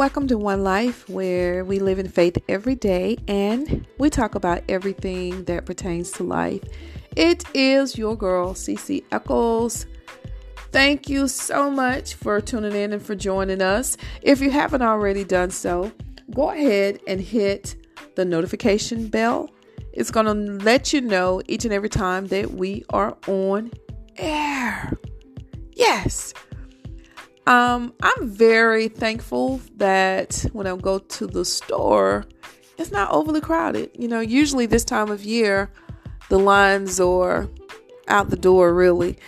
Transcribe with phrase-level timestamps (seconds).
[0.00, 4.62] Welcome to One Life, where we live in faith every day and we talk about
[4.66, 6.62] everything that pertains to life.
[7.16, 9.84] It is your girl, Cece Eccles.
[10.72, 13.98] Thank you so much for tuning in and for joining us.
[14.22, 15.92] If you haven't already done so,
[16.32, 17.76] go ahead and hit
[18.16, 19.50] the notification bell.
[19.92, 23.70] It's going to let you know each and every time that we are on
[24.16, 24.98] air.
[25.72, 26.32] Yes.
[27.46, 32.24] Um, I'm very thankful that when I go to the store,
[32.78, 33.90] it's not overly crowded.
[33.98, 35.70] You know, usually this time of year,
[36.28, 37.48] the lines are
[38.08, 39.18] out the door, really.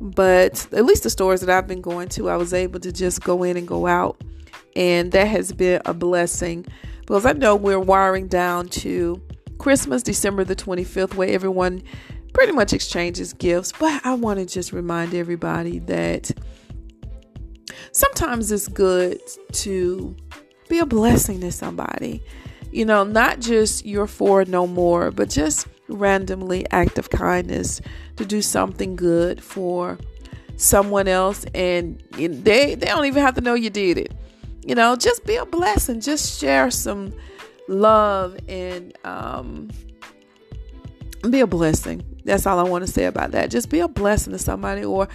[0.00, 3.22] But at least the stores that I've been going to, I was able to just
[3.22, 4.20] go in and go out.
[4.74, 6.66] And that has been a blessing
[7.00, 9.22] because I know we're wiring down to
[9.58, 11.82] Christmas, December the 25th, where everyone
[12.34, 13.72] pretty much exchanges gifts.
[13.78, 16.30] But I want to just remind everybody that
[17.92, 19.20] sometimes it's good
[19.52, 20.16] to
[20.68, 22.22] be a blessing to somebody.
[22.72, 27.80] You know, not just you're for no more, but just randomly act of kindness
[28.16, 29.98] to do something good for
[30.56, 34.12] someone else and they they don't even have to know you did it.
[34.64, 37.12] You know, just be a blessing, just share some
[37.68, 39.70] love and um
[41.30, 42.02] be a blessing.
[42.24, 43.50] That's all I want to say about that.
[43.50, 45.08] Just be a blessing to somebody or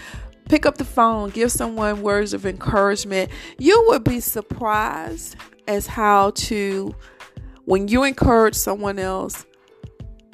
[0.52, 3.32] pick up the phone, give someone words of encouragement.
[3.58, 6.94] You would be surprised as how to
[7.64, 9.46] when you encourage someone else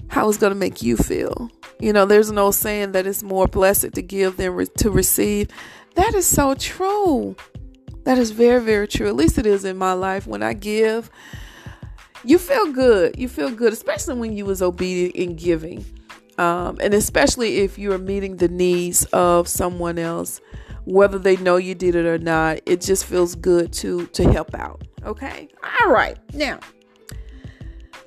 [0.08, 1.52] how it's going to make you feel.
[1.80, 4.90] You know, there's an old saying that it's more blessed to give than re- to
[4.90, 5.50] receive.
[5.94, 7.36] That is so true.
[8.06, 9.08] That is very, very true.
[9.08, 10.26] At least it is in my life.
[10.26, 11.12] When I give,
[12.24, 13.20] you feel good.
[13.20, 15.86] You feel good, especially when you was obedient in giving.
[16.38, 20.40] Um, and especially if you are meeting the needs of someone else,
[20.86, 24.54] whether they know you did it or not, it just feels good to to help
[24.56, 24.84] out.
[25.04, 25.50] Okay.
[25.82, 26.18] All right.
[26.34, 26.60] Now,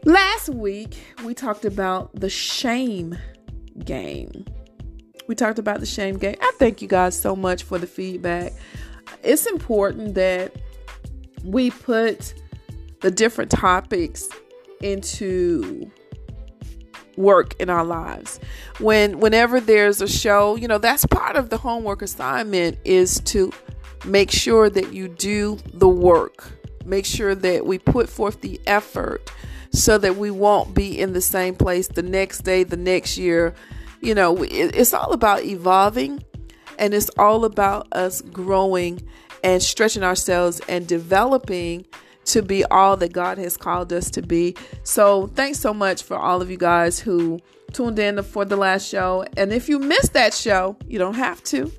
[0.05, 3.19] last week we talked about the shame
[3.85, 4.47] game.
[5.27, 6.37] We talked about the shame game.
[6.41, 8.53] I thank you guys so much for the feedback.
[9.23, 10.55] It's important that
[11.45, 12.35] we put
[13.01, 14.29] the different topics
[14.81, 15.91] into
[17.21, 18.41] work in our lives.
[18.79, 23.53] When whenever there's a show, you know, that's part of the homework assignment is to
[24.05, 26.51] make sure that you do the work.
[26.85, 29.31] Make sure that we put forth the effort
[29.73, 33.55] so that we won't be in the same place the next day, the next year.
[34.01, 36.25] You know, it's all about evolving
[36.79, 39.07] and it's all about us growing
[39.45, 41.87] and stretching ourselves and developing
[42.33, 44.57] to be all that God has called us to be.
[44.83, 47.41] So, thanks so much for all of you guys who
[47.73, 49.25] tuned in for the last show.
[49.37, 51.71] And if you missed that show, you don't have to.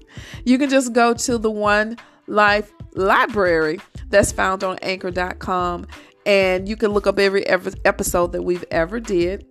[0.46, 1.98] You can just go to the One
[2.28, 3.80] Life Library
[4.10, 5.88] that's found on anchor.com
[6.26, 9.46] and you can look up every, every episode that we've ever did.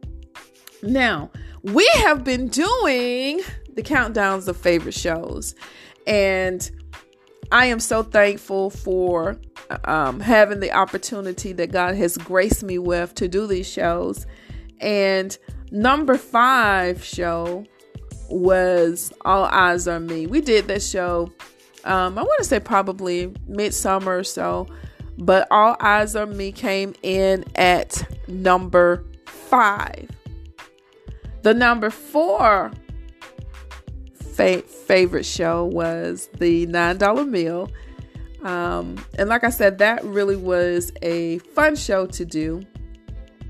[0.83, 1.31] Now,
[1.63, 3.41] we have been doing
[3.75, 5.55] the countdowns of favorite shows
[6.07, 6.71] and
[7.53, 9.37] I am so thankful for
[9.85, 14.27] um, having the opportunity that God has graced me with to do these shows.
[14.81, 15.37] And
[15.71, 17.65] number five show
[18.29, 20.27] was All Eyes on Me.
[20.27, 21.33] We did that show,
[21.85, 24.69] um, I want to say probably midsummer or so,
[25.19, 30.09] but All Eyes on Me came in at number five.
[31.43, 32.71] The number four
[34.41, 37.71] fa- favorite show was the $9 meal.
[38.43, 42.63] Um, and like I said, that really was a fun show to do.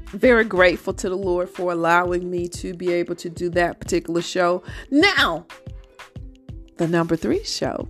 [0.07, 4.21] Very grateful to the Lord for allowing me to be able to do that particular
[4.21, 4.65] show.
[4.91, 5.47] Now,
[6.79, 7.89] the number three show.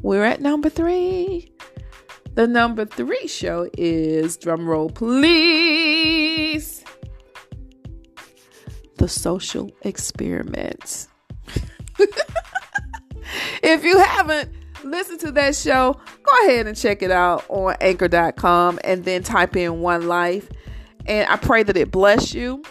[0.00, 1.50] We're at number three.
[2.34, 6.84] The number three show is drumroll, please.
[8.98, 11.08] The social experiment.
[13.62, 14.50] if you haven't
[14.84, 19.56] listened to that show, go ahead and check it out on anchor.com and then type
[19.56, 20.48] in One Life.
[21.06, 22.62] And I pray that it bless you.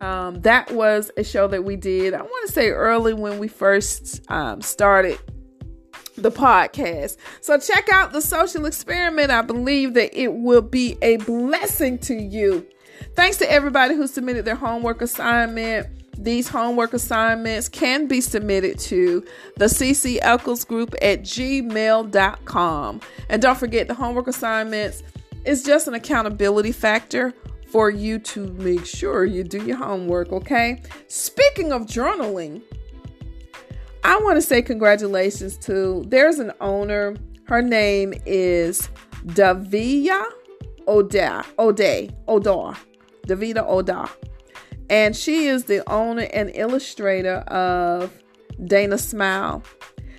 [0.00, 3.48] Um, that was a show that we did, I want to say early when we
[3.48, 5.18] first um, started
[6.16, 7.16] the podcast.
[7.40, 9.30] So check out the social experiment.
[9.30, 12.66] I believe that it will be a blessing to you.
[13.14, 15.86] Thanks to everybody who submitted their homework assignment.
[16.18, 19.24] These homework assignments can be submitted to
[19.56, 23.00] the CC Eccles group at gmail.com.
[23.28, 25.02] And don't forget, the homework assignments
[25.44, 27.34] is just an accountability factor
[27.68, 30.82] for you to make sure you do your homework, okay?
[31.08, 32.62] Speaking of journaling,
[34.02, 37.16] I want to say congratulations to there's an owner.
[37.44, 38.88] Her name is
[39.26, 40.24] Davia
[40.86, 42.76] Oda, O'Day, Odar,
[43.26, 44.08] Davida Odar.
[44.88, 48.12] And she is the owner and illustrator of
[48.64, 49.62] Dyna Smile.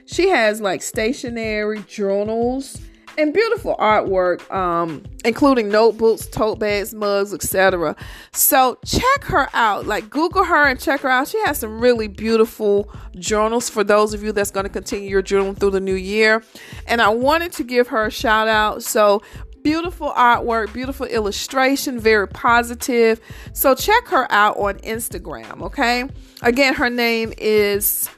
[0.05, 2.79] She has like stationery, journals,
[3.17, 7.95] and beautiful artwork, um, including notebooks, tote bags, mugs, etc.
[8.31, 9.87] So check her out.
[9.87, 11.27] Like Google her and check her out.
[11.27, 15.23] She has some really beautiful journals for those of you that's going to continue your
[15.23, 16.43] journal through the new year.
[16.85, 18.83] And I wanted to give her a shout out.
[18.83, 19.23] So
[19.67, 23.19] beautiful artwork, beautiful illustration, very positive.
[23.51, 26.05] So check her out on Instagram, okay?
[26.41, 28.09] Again, her name is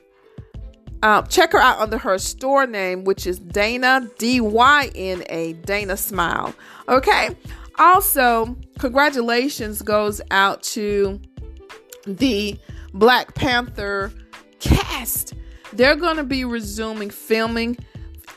[1.01, 5.53] um, check her out under her store name, which is Dyna D Y N A
[5.53, 6.53] Dyna Smile.
[6.87, 7.35] Okay.
[7.79, 11.19] Also, congratulations goes out to
[12.05, 12.59] the
[12.93, 14.11] Black Panther
[14.59, 15.33] cast.
[15.73, 17.75] They're going to be resuming filming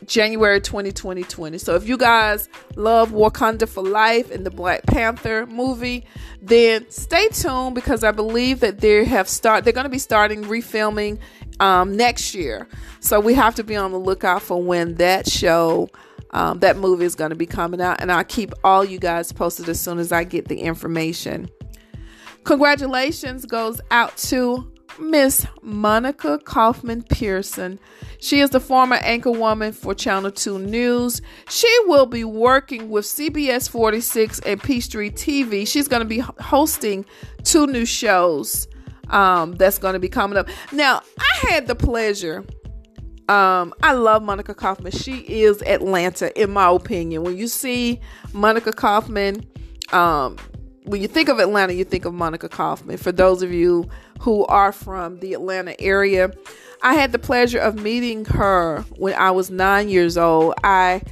[0.06, 1.58] January 20, 2020.
[1.58, 6.04] So if you guys love Wakanda for Life and the Black Panther movie,
[6.40, 10.44] then stay tuned because I believe that they have start they're going to be starting
[10.44, 11.18] refilming
[11.60, 12.68] um, next year.
[13.00, 15.88] So we have to be on the lookout for when that show
[16.30, 19.32] um, that movie is going to be coming out and I'll keep all you guys
[19.32, 21.50] posted as soon as I get the information.
[22.44, 27.78] Congratulations goes out to Miss Monica Kaufman Pearson.
[28.18, 31.20] She is the former anchor woman for Channel 2 News.
[31.48, 35.66] She will be working with CBS 46 and Peachtree TV.
[35.66, 37.04] She's going to be hosting
[37.44, 38.68] two new shows
[39.10, 40.48] um, that's going to be coming up.
[40.72, 42.44] Now, I had the pleasure.
[43.28, 44.92] Um, I love Monica Kaufman.
[44.92, 47.22] She is Atlanta, in my opinion.
[47.22, 48.00] When you see
[48.32, 49.46] Monica Kaufman,
[49.92, 50.36] um,
[50.84, 52.96] when you think of Atlanta, you think of Monica Kaufman.
[52.96, 53.88] For those of you
[54.20, 56.32] who are from the Atlanta area,
[56.82, 60.54] I had the pleasure of meeting her when I was nine years old.
[60.64, 61.02] I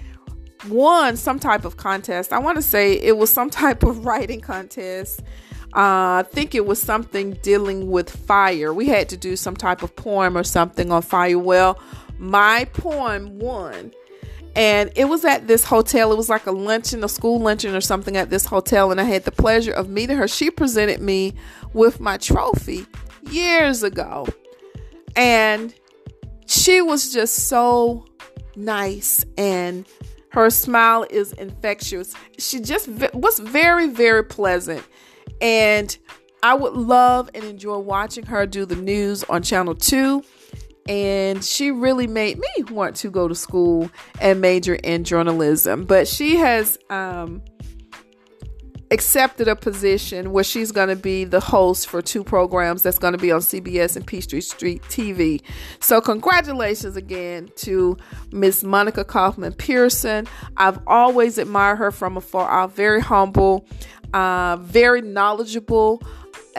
[0.69, 2.33] won some type of contest.
[2.33, 5.21] I want to say it was some type of writing contest.
[5.73, 8.75] Uh, I think it was something dealing with fire.
[8.75, 11.39] We had to do some type of poem or something on fire.
[11.39, 11.79] Well,
[12.19, 13.93] my poem won
[14.61, 16.13] and it was at this hotel.
[16.13, 18.91] It was like a luncheon, a school luncheon or something at this hotel.
[18.91, 20.29] And I had the pleasure of meeting her.
[20.29, 21.33] She presented me
[21.73, 22.85] with my trophy
[23.31, 24.29] years ago.
[25.17, 25.73] And
[26.45, 28.05] she was just so
[28.55, 29.87] nice and
[30.33, 32.15] her smile is infectious.
[32.37, 34.87] She just was very, very pleasant.
[35.41, 35.97] And
[36.43, 40.23] I would love and enjoy watching her do the news on Channel 2
[40.91, 43.89] and she really made me want to go to school
[44.21, 45.85] and major in journalism.
[45.85, 47.45] But she has um,
[48.91, 53.13] accepted a position where she's going to be the host for two programs that's going
[53.13, 55.41] to be on CBS and Peachtree Street TV.
[55.79, 57.97] So, congratulations again to
[58.33, 60.27] Miss Monica Kaufman Pearson.
[60.57, 62.67] I've always admired her from afar.
[62.67, 63.65] Very humble,
[64.13, 66.03] uh, very knowledgeable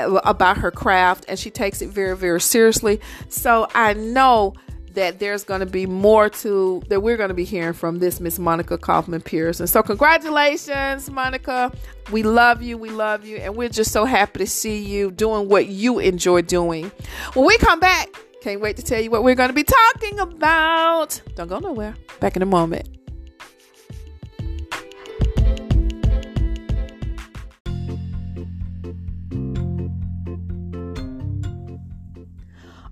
[0.01, 2.99] Uh, about her craft and she takes it very very seriously.
[3.29, 4.53] So i know
[4.93, 8.19] that there's going to be more to that we're going to be hearing from this
[8.19, 11.71] miss monica kaufman pearson so congratulations monica.
[12.11, 15.47] We love you we love you and we're just so happy to see you doing
[15.47, 16.91] what you enjoy doing.
[17.33, 18.09] When we come back
[18.41, 21.21] can't wait to tell you what we're going to be talking about.
[21.35, 21.95] Don't go nowhere.
[22.19, 23.00] Back in a moment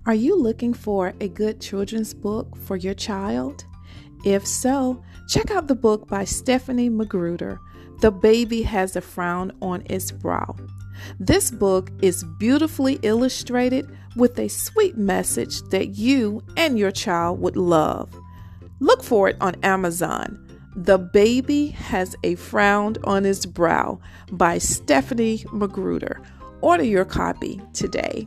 [0.06, 3.66] Are you looking for a good children's book for your child?
[4.24, 7.60] If so, check out the book by Stephanie Magruder,
[8.00, 10.56] The Baby Has a Frown on Its Brow.
[11.18, 17.58] This book is beautifully illustrated with a sweet message that you and your child would
[17.58, 18.10] love.
[18.78, 20.46] Look for it on Amazon.
[20.76, 24.00] The Baby Has a Frown on Its Brow
[24.32, 26.22] by Stephanie Magruder.
[26.62, 28.26] Order your copy today.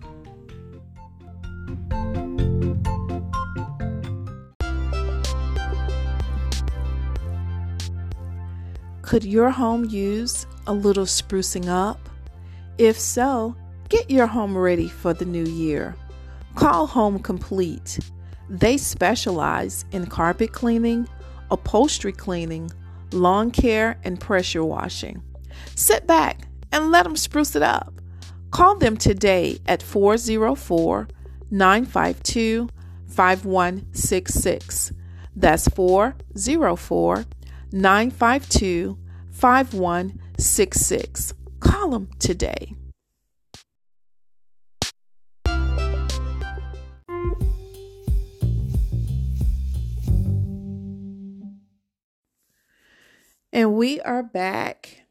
[9.04, 12.10] Could your home use a little sprucing up?
[12.78, 13.54] If so,
[13.90, 15.94] get your home ready for the new year.
[16.56, 18.00] Call Home Complete.
[18.50, 21.10] They specialize in carpet cleaning,
[21.52, 22.72] upholstery cleaning,
[23.12, 25.22] lawn care, and pressure washing.
[25.76, 27.94] Sit back and let them spruce it up.
[28.52, 31.10] Call them today at 404
[31.52, 32.70] 952
[33.08, 34.94] 5166.
[35.36, 37.26] That's 404
[37.74, 38.98] 952
[39.32, 41.34] 5166.
[41.60, 42.76] Call them today.
[53.52, 55.06] And we are back.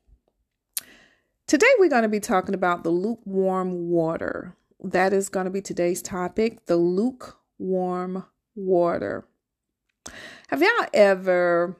[1.48, 4.56] Today, we're going to be talking about the lukewarm water.
[4.80, 9.26] That is going to be today's topic the lukewarm water.
[10.46, 11.76] Have y'all ever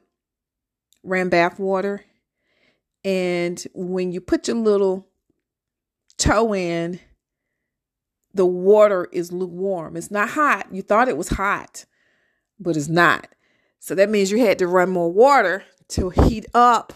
[1.03, 2.05] ran bath water?
[3.05, 5.09] And when you put your little
[6.19, 7.01] toe in,
[8.35, 9.97] the water is lukewarm.
[9.97, 10.69] It's not hot.
[10.73, 11.85] You thought it was hot,
[12.59, 13.29] but it's not.
[13.79, 16.93] So that means you had to run more water to heat up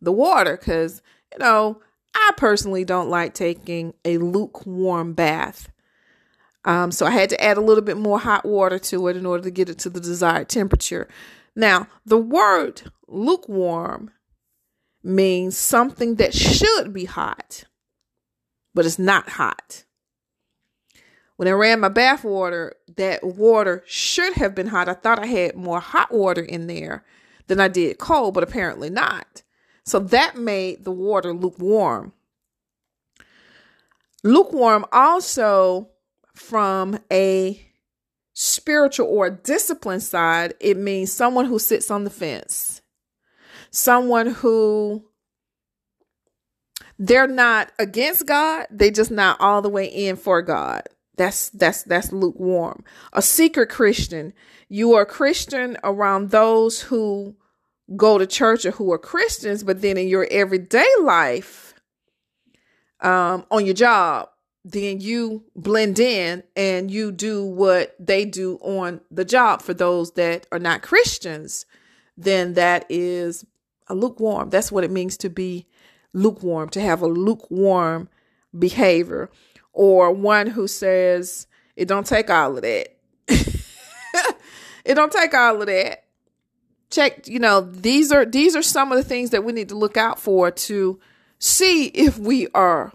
[0.00, 1.80] the water because, you know,
[2.14, 5.68] I personally don't like taking a lukewarm bath.
[6.64, 9.26] Um, so I had to add a little bit more hot water to it in
[9.26, 11.08] order to get it to the desired temperature.
[11.54, 14.10] Now, the word lukewarm
[15.02, 17.64] means something that should be hot,
[18.74, 19.84] but it's not hot.
[21.36, 24.88] When I ran my bath water, that water should have been hot.
[24.88, 27.04] I thought I had more hot water in there
[27.48, 29.42] than I did cold, but apparently not.
[29.84, 32.12] So that made the water lukewarm.
[34.22, 35.90] Lukewarm also
[36.34, 37.60] from a
[38.32, 42.80] spiritual or discipline side, it means someone who sits on the fence.
[43.74, 45.04] Someone who
[46.96, 50.82] they're not against God, they just not all the way in for God.
[51.16, 52.84] That's that's that's lukewarm.
[53.12, 54.32] A secret Christian,
[54.68, 57.34] you are a Christian around those who
[57.96, 61.74] go to church or who are Christians, but then in your everyday life,
[63.00, 64.28] um, on your job,
[64.64, 70.12] then you blend in and you do what they do on the job for those
[70.12, 71.66] that are not Christians,
[72.16, 73.44] then that is
[73.88, 74.50] a lukewarm.
[74.50, 75.66] That's what it means to be
[76.12, 78.08] lukewarm, to have a lukewarm
[78.56, 79.30] behavior
[79.72, 82.96] or one who says it don't take all of that.
[84.84, 86.04] it don't take all of that.
[86.90, 89.74] Check, you know, these are these are some of the things that we need to
[89.74, 91.00] look out for to
[91.40, 92.92] see if we are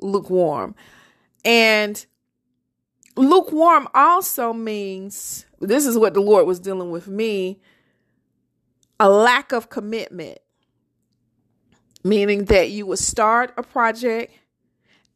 [0.00, 0.76] lukewarm.
[1.44, 2.04] And
[3.16, 7.60] lukewarm also means this is what the Lord was dealing with me
[9.04, 10.38] a lack of commitment,
[12.02, 14.32] meaning that you would start a project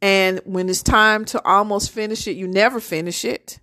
[0.02, 3.60] and when it's time to almost finish it, you never finish it.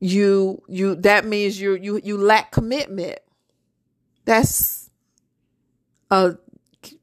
[0.00, 3.20] You you that means you you you lack commitment.
[4.24, 4.90] That's
[6.10, 6.34] a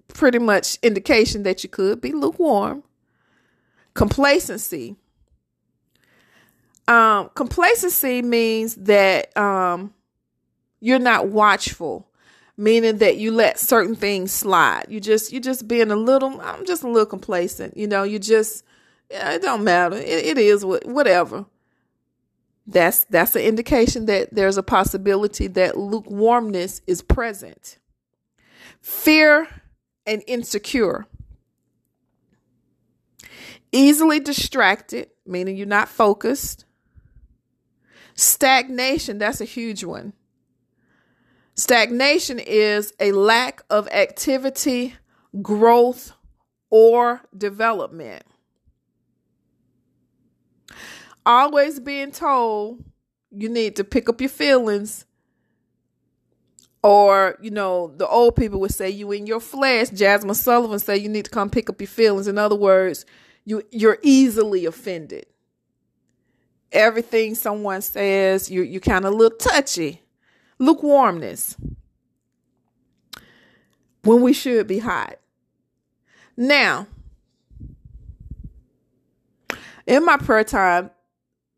[0.10, 2.84] pretty much indication that you could be lukewarm.
[3.94, 4.98] Complacency.
[6.86, 9.94] Um, complacency means that um,
[10.80, 12.08] you're not watchful
[12.58, 14.86] meaning that you let certain things slide.
[14.90, 17.78] You just you're just being a little I'm just a little complacent.
[17.78, 18.64] You know, you just
[19.10, 19.96] it don't matter.
[19.96, 21.46] It, it is what whatever.
[22.66, 27.78] That's that's an indication that there's a possibility that lukewarmness is present.
[28.82, 29.48] Fear
[30.06, 31.06] and insecure.
[33.72, 36.66] Easily distracted, meaning you're not focused.
[38.16, 40.14] Stagnation, that's a huge one.
[41.58, 44.94] Stagnation is a lack of activity,
[45.42, 46.12] growth,
[46.70, 48.24] or development.
[51.26, 52.84] Always being told
[53.32, 55.06] you need to pick up your feelings.
[56.84, 59.90] Or, you know, the old people would say you in your flesh.
[59.90, 62.28] Jazmine Sullivan say you need to come pick up your feelings.
[62.28, 63.04] In other words,
[63.46, 65.26] you you're easily offended.
[66.72, 70.02] Everything someone says, you you kind of a little touchy
[70.60, 71.56] lukewarmness
[74.04, 75.18] when we should be hot.
[76.36, 76.88] Now,
[79.86, 80.92] in my prayer time,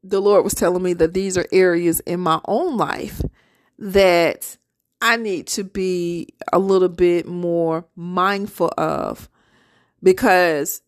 [0.03, 3.21] the Lord was telling me that these are areas in my own life
[3.77, 4.57] that
[5.01, 9.29] I need to be a little bit more mindful of
[10.03, 10.81] because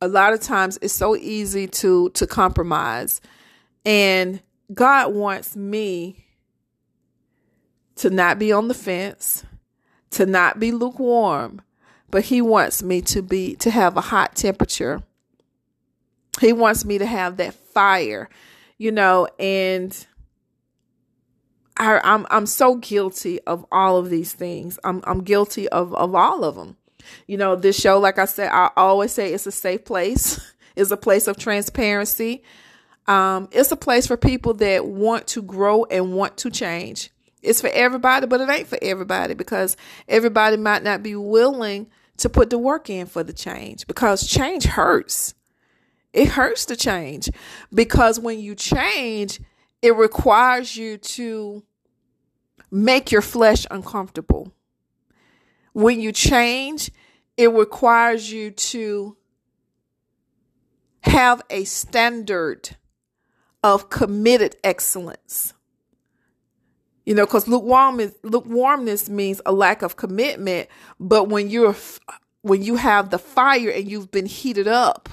[0.00, 3.20] a lot of times it's so easy to to compromise
[3.84, 4.42] and
[4.72, 6.23] God wants me
[7.96, 9.44] to not be on the fence,
[10.10, 11.62] to not be lukewarm,
[12.10, 15.02] but he wants me to be to have a hot temperature.
[16.40, 18.28] He wants me to have that fire,
[18.78, 20.06] you know, and
[21.76, 24.78] I, I'm I'm so guilty of all of these things.
[24.84, 26.76] I'm I'm guilty of of all of them.
[27.26, 30.40] You know, this show, like I said, I always say it's a safe place.
[30.76, 32.42] it's a place of transparency.
[33.06, 37.10] Um, it's a place for people that want to grow and want to change.
[37.44, 39.76] It's for everybody, but it ain't for everybody because
[40.08, 44.64] everybody might not be willing to put the work in for the change because change
[44.64, 45.34] hurts.
[46.12, 47.28] It hurts to change
[47.72, 49.40] because when you change,
[49.82, 51.64] it requires you to
[52.70, 54.52] make your flesh uncomfortable.
[55.72, 56.90] when you change,
[57.36, 59.16] it requires you to
[61.02, 62.76] have a standard
[63.62, 65.53] of committed excellence.
[67.04, 70.68] You know, because lukewarm lukewarmness means a lack of commitment.
[70.98, 71.76] But when you're
[72.42, 75.08] when you have the fire and you've been heated up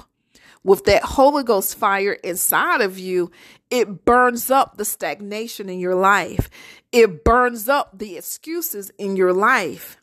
[0.63, 3.31] with that Holy Ghost fire inside of you,
[3.69, 6.49] it burns up the stagnation in your life.
[6.91, 9.97] It burns up the excuses in your life.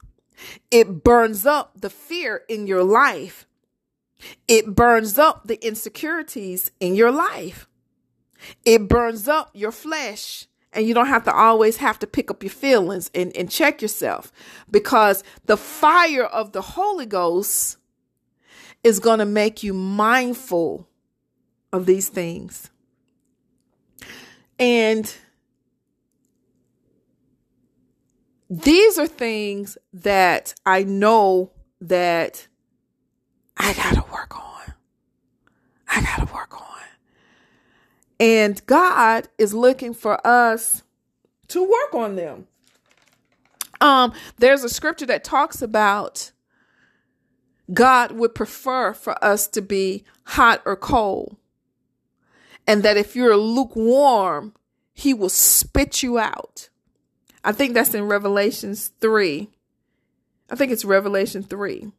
[0.71, 3.47] It burns up the fear in your life.
[4.47, 7.69] It burns up the insecurities in your life.
[8.65, 10.47] It burns up your flesh.
[10.79, 13.83] And you don't have to always have to pick up your feelings and, and check
[13.83, 14.31] yourself
[14.71, 17.79] because the fire of the Holy Ghost
[18.85, 20.89] is going to make you mindful
[21.73, 22.71] of these things.
[24.57, 25.13] And
[28.49, 32.47] these are things that I know that
[33.57, 34.75] I got to work on.
[35.89, 36.78] I got to work on.
[38.21, 40.83] And God is looking for us
[41.49, 42.47] to work on them.
[43.81, 46.33] Um, there's a scripture that talks about
[47.73, 51.37] God would prefer for us to be hot or cold.
[52.67, 54.55] And that if you're lukewarm,
[54.93, 56.69] he will spit you out.
[57.45, 59.49] I think that's in Revelations 3.
[60.51, 61.93] I think it's Revelation 3.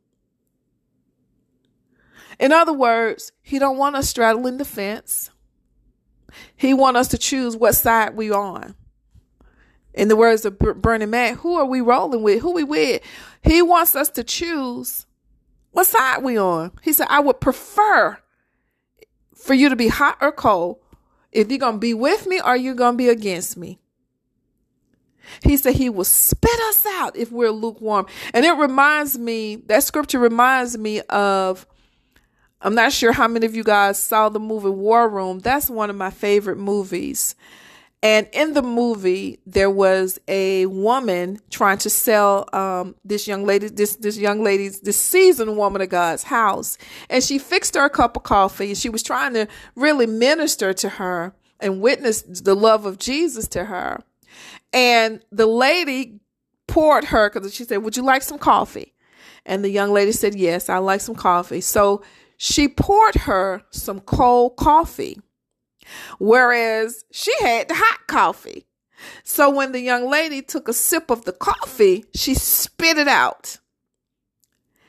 [2.39, 5.29] In other words, he don't want us straddling the fence.
[6.55, 8.75] He want us to choose what side we on.
[9.93, 12.41] In the words of Bernie Mac, who are we rolling with?
[12.41, 13.01] Who we with?
[13.41, 15.05] He wants us to choose
[15.71, 16.71] what side we on.
[16.81, 18.17] He said, I would prefer
[19.35, 20.77] for you to be hot or cold.
[21.31, 23.79] If you're going to be with me or you're going to be against me.
[25.43, 28.07] He said he will spit us out if we're lukewarm.
[28.33, 31.67] And it reminds me, that scripture reminds me of,
[32.61, 35.39] I'm not sure how many of you guys saw the movie War Room.
[35.39, 37.35] That's one of my favorite movies.
[38.01, 43.67] And in the movie, there was a woman trying to sell um, this young lady,
[43.67, 46.77] this this young lady's this seasoned woman of God's house,
[47.09, 50.73] and she fixed her a cup of coffee, and she was trying to really minister
[50.73, 54.01] to her and witness the love of Jesus to her.
[54.71, 56.19] And the lady
[56.67, 58.93] poured her because she said, Would you like some coffee?
[59.45, 61.61] And the young lady said, Yes, I like some coffee.
[61.61, 62.01] So
[62.41, 65.19] she poured her some cold coffee,
[66.19, 68.65] whereas she had the hot coffee.
[69.25, 73.57] So when the young lady took a sip of the coffee, she spit it out.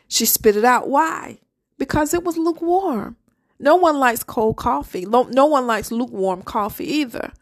[0.07, 0.89] She spit it out.
[0.89, 1.41] Why?
[1.77, 3.17] Because it was lukewarm.
[3.59, 5.05] No one likes cold coffee.
[5.05, 7.33] No one likes lukewarm coffee either.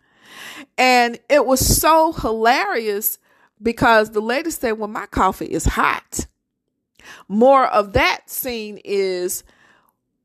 [0.78, 3.18] And it was so hilarious
[3.62, 6.26] because the lady said, Well, my coffee is hot.
[7.28, 9.44] More of that scene is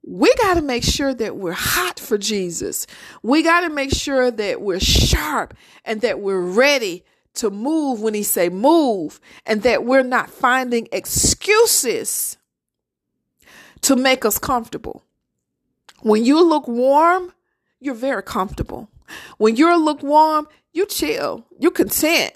[0.05, 2.85] we got to make sure that we're hot for Jesus.
[3.21, 5.53] We got to make sure that we're sharp
[5.85, 7.03] and that we're ready
[7.35, 12.37] to move when he say move and that we're not finding excuses
[13.81, 15.03] to make us comfortable.
[16.01, 17.33] When you look warm,
[17.79, 18.89] you're very comfortable.
[19.37, 22.33] When you're lukewarm, you chill, you content.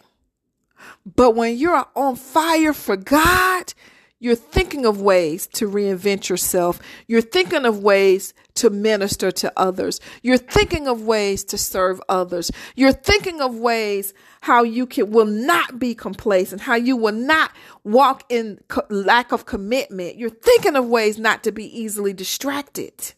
[1.16, 3.74] But when you're on fire for God,
[4.20, 6.80] you're thinking of ways to reinvent yourself.
[7.08, 10.00] You're thinking of ways to minister to others.
[10.24, 12.52] You're thinking of ways to serve others.
[12.76, 17.52] You're thinking of ways how you can will not be complacent, how you will not
[17.84, 20.18] walk in co- lack of commitment.
[20.18, 23.14] You're thinking of ways not to be easily distracted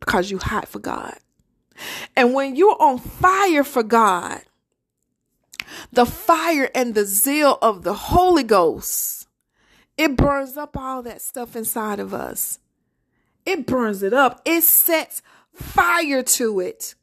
[0.00, 1.18] because you hot for God.
[2.16, 4.40] And when you're on fire for God,
[5.92, 9.17] the fire and the zeal of the Holy Ghost,
[9.98, 12.60] it burns up all that stuff inside of us.
[13.44, 14.40] It burns it up.
[14.44, 16.94] It sets fire to it.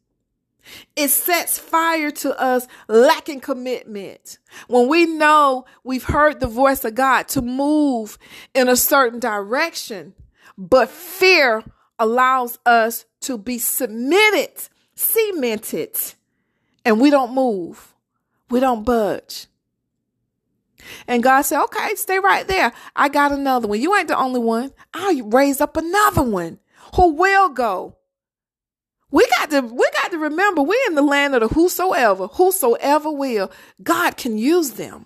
[0.96, 4.40] It sets fire to us lacking commitment.
[4.68, 8.18] When we know we've heard the voice of God to move
[8.54, 10.14] in a certain direction,
[10.58, 11.64] but fear
[12.00, 15.98] allows us to be submitted, cemented,
[16.84, 17.94] and we don't move.
[18.50, 19.48] We don't budge.
[21.08, 22.72] And God said, okay, stay right there.
[22.96, 23.82] I got another one.
[23.82, 24.72] You ain't the only one.
[24.94, 26.60] I'll raise up another one
[26.96, 27.98] who will go.
[29.12, 33.12] We got to, we got to remember we're in the land of the whosoever, whosoever
[33.12, 33.52] will.
[33.82, 35.06] God can use them.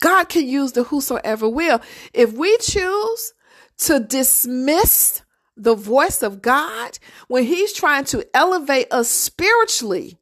[0.00, 1.80] God can use the whosoever will.
[2.12, 3.32] If we choose
[3.78, 5.22] to dismiss
[5.56, 10.18] the voice of God, when He's trying to elevate us spiritually,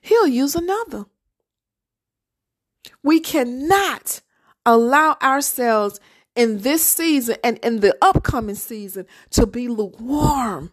[0.00, 1.06] He'll use another.
[3.02, 4.20] We cannot
[4.64, 6.00] allow ourselves
[6.36, 10.72] in this season and in the upcoming season to be lukewarm.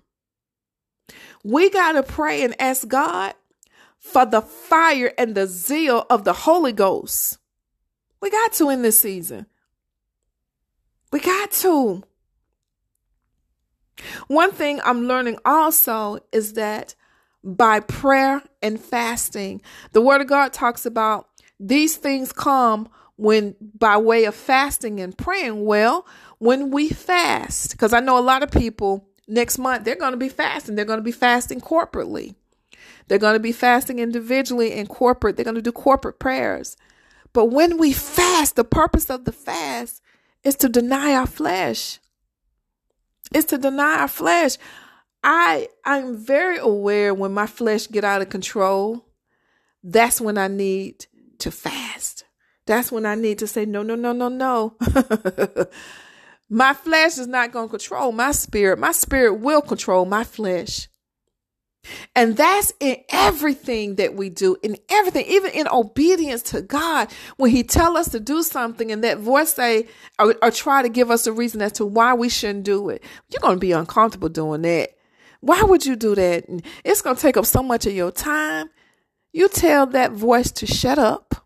[1.43, 3.33] We got to pray and ask God
[3.97, 7.39] for the fire and the zeal of the Holy Ghost.
[8.21, 9.47] We got to in this season.
[11.11, 12.03] We got to.
[14.27, 16.95] One thing I'm learning also is that
[17.43, 23.97] by prayer and fasting, the Word of God talks about these things come when by
[23.97, 25.65] way of fasting and praying.
[25.65, 26.05] Well,
[26.39, 30.17] when we fast, because I know a lot of people next month they're going to
[30.17, 32.35] be fasting, they're going to be fasting corporately.
[33.07, 35.35] They're going to be fasting individually and corporate.
[35.35, 36.75] They're going to do corporate prayers.
[37.33, 40.01] But when we fast, the purpose of the fast
[40.43, 41.99] is to deny our flesh.
[43.33, 44.57] It's to deny our flesh.
[45.23, 49.05] I I'm very aware when my flesh get out of control.
[49.83, 51.07] That's when I need
[51.39, 52.25] to fast.
[52.65, 54.75] That's when I need to say no, no, no, no, no.
[56.49, 58.79] my flesh is not going to control my spirit.
[58.79, 60.87] My spirit will control my flesh.
[62.15, 67.11] And that's in everything that we do, in everything, even in obedience to God.
[67.37, 70.89] When He tell us to do something, and that voice say or, or try to
[70.89, 73.71] give us a reason as to why we shouldn't do it, you're going to be
[73.71, 74.91] uncomfortable doing that.
[75.41, 76.45] Why would you do that?
[76.83, 78.69] It's going to take up so much of your time.
[79.35, 81.45] You tell that voice to shut up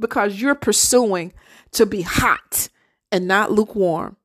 [0.00, 1.32] because you're pursuing
[1.70, 2.68] to be hot
[3.12, 4.16] and not lukewarm.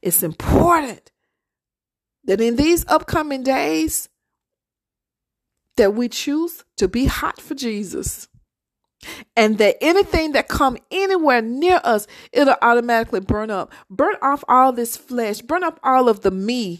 [0.00, 1.10] It's important
[2.22, 4.08] that in these upcoming days,
[5.76, 8.28] that we choose to be hot for Jesus.
[9.34, 13.72] And that anything that come anywhere near us, it'll automatically burn up.
[13.90, 15.40] Burn off all this flesh.
[15.40, 16.78] Burn up all of the me,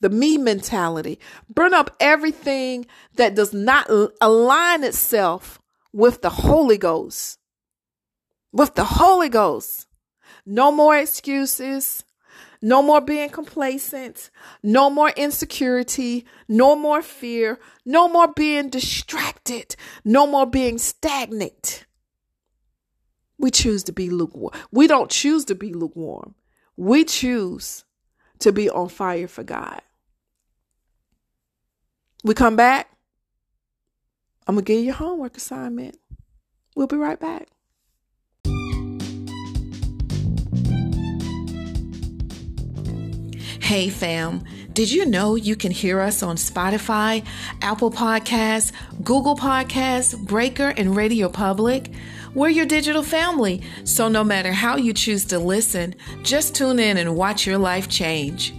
[0.00, 1.18] the me mentality.
[1.48, 3.88] Burn up everything that does not
[4.20, 5.60] align itself
[5.92, 7.38] with the Holy Ghost.
[8.52, 9.86] With the Holy Ghost.
[10.44, 12.04] No more excuses.
[12.62, 14.30] No more being complacent.
[14.62, 16.26] No more insecurity.
[16.48, 17.58] No more fear.
[17.84, 19.76] No more being distracted.
[20.04, 21.86] No more being stagnant.
[23.38, 24.52] We choose to be lukewarm.
[24.70, 26.34] We don't choose to be lukewarm.
[26.76, 27.84] We choose
[28.38, 29.82] to be on fire for God.
[32.26, 32.90] We come back.
[34.48, 35.96] I'm going to give you a homework assignment.
[36.74, 37.46] We'll be right back.
[43.62, 47.24] Hey fam, did you know you can hear us on Spotify,
[47.62, 48.72] Apple Podcasts,
[49.04, 51.90] Google Podcasts, Breaker, and Radio Public?
[52.34, 56.96] We're your digital family, so no matter how you choose to listen, just tune in
[56.96, 58.52] and watch your life change.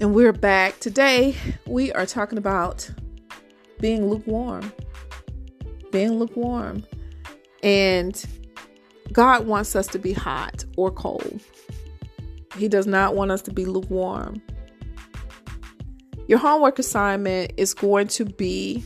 [0.00, 0.80] And we're back.
[0.80, 1.36] Today,
[1.66, 2.90] we are talking about
[3.80, 4.72] being lukewarm.
[5.92, 6.86] Being lukewarm.
[7.62, 8.24] And
[9.12, 11.42] God wants us to be hot or cold.
[12.56, 14.40] He does not want us to be lukewarm.
[16.28, 18.82] Your homework assignment is going to be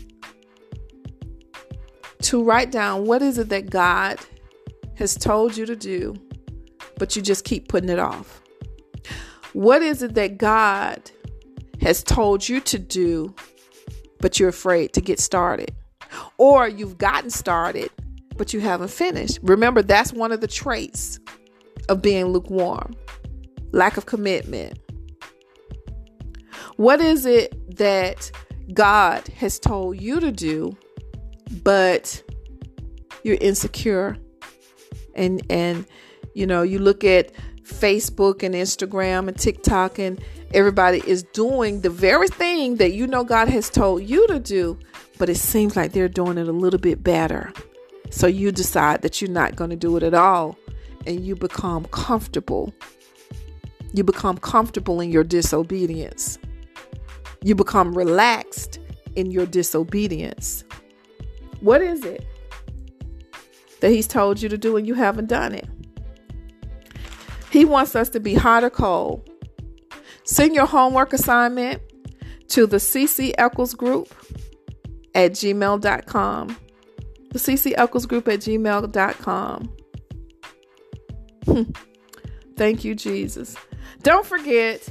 [2.23, 4.19] to write down what is it that God
[4.97, 6.17] has told you to do,
[6.99, 8.41] but you just keep putting it off.
[9.55, 11.11] What is it that God
[11.81, 13.35] has told you to do,
[14.21, 15.73] but you're afraid to get started?
[16.39, 17.91] Or you've gotten started,
[18.37, 19.39] but you haven't finished.
[19.43, 21.19] Remember, that's one of the traits
[21.89, 22.95] of being lukewarm
[23.75, 24.79] lack of commitment.
[26.77, 28.31] What is it that
[28.73, 30.77] God has told you to do,
[31.63, 32.23] but
[33.23, 34.17] you're insecure?
[35.15, 35.87] And, and,
[36.35, 37.31] you know, you look at
[37.65, 40.23] Facebook and Instagram and TikTok, and
[40.53, 44.79] everybody is doing the very thing that you know God has told you to do,
[45.19, 47.53] but it seems like they're doing it a little bit better.
[48.11, 50.57] So you decide that you're not going to do it at all,
[51.07, 52.73] and you become comfortable.
[53.93, 56.39] You become comfortable in your disobedience.
[57.43, 58.79] You become relaxed
[59.17, 60.65] in your disobedience.
[61.61, 62.27] What is it
[63.81, 65.69] that He's told you to do and you haven't done it?
[67.55, 69.31] He wants us to be hot or cold.
[70.25, 71.81] Send your homework assignment
[72.49, 74.13] to the CC Eccles Group
[75.15, 76.57] at gmail.com.
[77.31, 79.73] The CC Eccles Group at gmail.com.
[81.45, 81.63] Hmm.
[82.57, 83.57] Thank you, Jesus.
[84.03, 84.89] Don't forget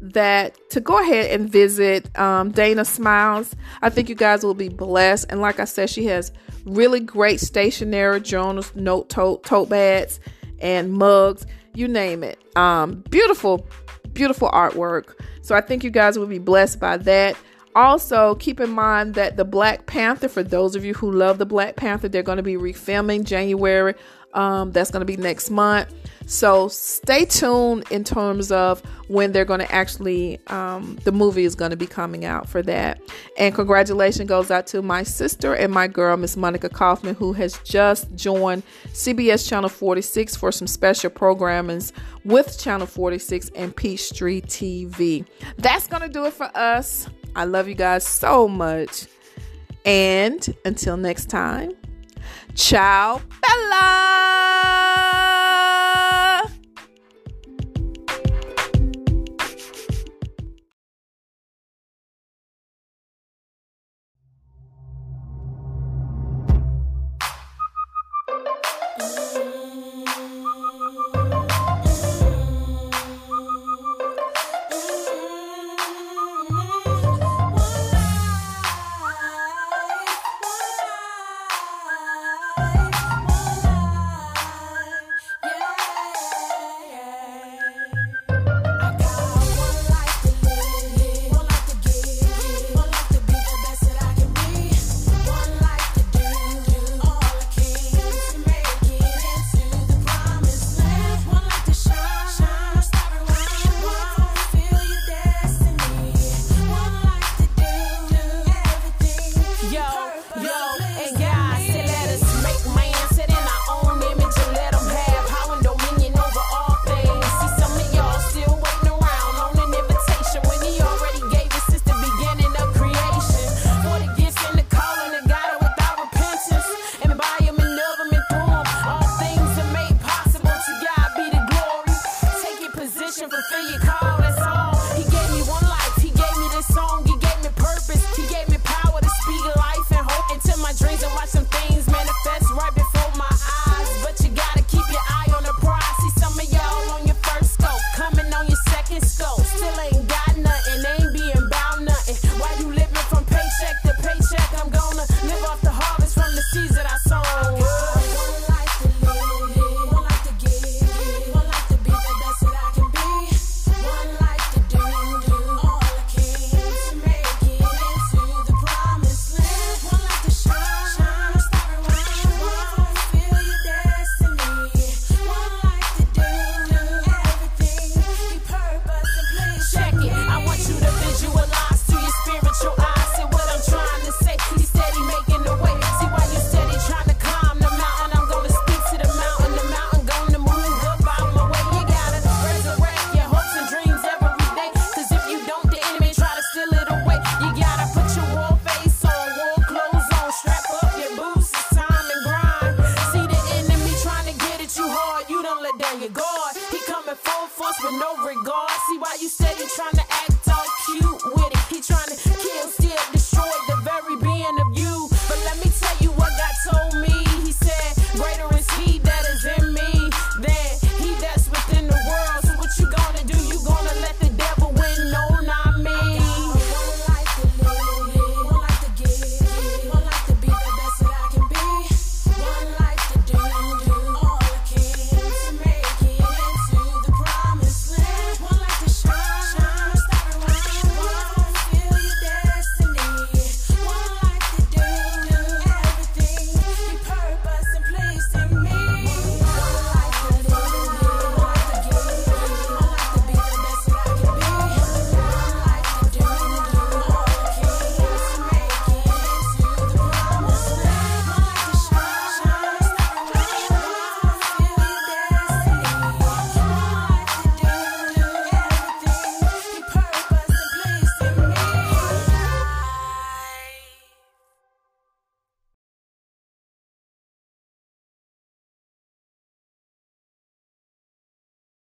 [0.00, 3.54] that to go ahead and visit um, Dyna Smiles.
[3.82, 5.26] I think you guys will be blessed.
[5.28, 6.32] And like I said, she has
[6.64, 10.20] really great stationery, journals, note tote, tote bags,
[10.58, 11.44] and mugs,
[11.78, 12.38] you name it.
[12.56, 13.66] Um, beautiful,
[14.12, 15.14] beautiful artwork.
[15.42, 17.36] So I think you guys will be blessed by that.
[17.74, 21.46] Also, keep in mind that the Black Panther, for those of you who love the
[21.46, 23.94] Black Panther, they're going to be refilming January.
[24.34, 25.94] Um, that's going to be next month.
[26.28, 31.54] So stay tuned in terms of when they're going to actually, um, the movie is
[31.54, 33.00] going to be coming out for that.
[33.38, 37.58] And congratulations goes out to my sister and my girl, Miss Monica Kaufman, who has
[37.64, 41.92] just joined CBS Channel 46 for some special programmings
[42.26, 45.24] with Channel 46 and Peachtree TV.
[45.56, 47.08] That's going to do it for us.
[47.34, 49.06] I love you guys so much.
[49.86, 51.72] And until next time,
[52.58, 54.87] Tchau, pela!